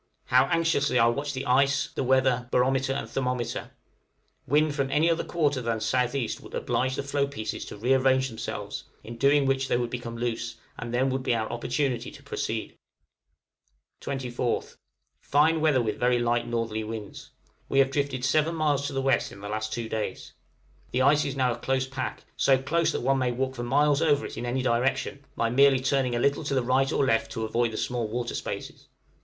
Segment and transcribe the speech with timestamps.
[0.25, 3.69] How anxiously I watch the ice, weather, barometer, and thermometer!
[4.47, 6.27] Wind from any other quarter than S.E.
[6.41, 10.55] would oblige the floe pieces to rearrange themselves, in doing which they would become loose,
[10.75, 12.75] and then would be our opportunity to proceed.
[14.01, 14.75] 24th.
[15.19, 17.29] Fine weather with very light northerly winds.
[17.69, 20.33] We have drifted 7 miles to the west in the last two days.
[20.89, 23.69] The ice is now a close pack, so close that one may walk for many
[23.69, 27.05] miles over it in any direction, by merely turning a little to the right or
[27.05, 28.87] left to avoid the small water spaces.